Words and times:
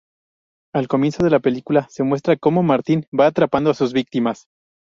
Al 0.73 0.87
comienzo 0.87 1.23
de 1.23 1.29
la 1.29 1.39
película 1.39 1.85
se 1.91 2.01
muestra 2.01 2.35
como 2.35 2.63
Martin 2.63 3.05
va 3.13 3.27
atrapando 3.27 3.69
a 3.69 3.75
sus 3.75 3.93
víctimas. 3.93 4.47